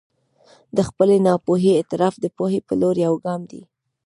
[0.75, 3.61] د خپلې ناپوهي اعتراف د پوهې په لور یو ګام دی.